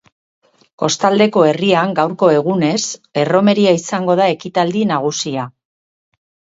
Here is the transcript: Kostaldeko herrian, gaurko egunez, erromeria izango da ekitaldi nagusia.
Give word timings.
Kostaldeko 0.83 1.43
herrian, 1.49 1.93
gaurko 2.01 2.31
egunez, 2.39 2.81
erromeria 3.27 3.77
izango 3.83 4.19
da 4.25 4.31
ekitaldi 4.41 4.87
nagusia. 4.97 5.51